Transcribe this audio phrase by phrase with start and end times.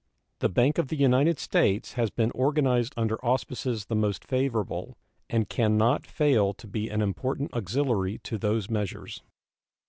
[0.39, 4.97] The Bank of the United States has been organized under auspices the most favorable,
[5.29, 9.21] and can not fail to be an important auxiliary to those measures.